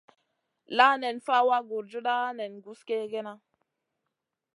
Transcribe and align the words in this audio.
La 0.77 0.87
nen 1.01 1.17
fawa 1.25 1.57
gurjuda 1.69 2.17
nen 2.37 2.53
guss 2.65 2.81
kegena. 2.87 3.33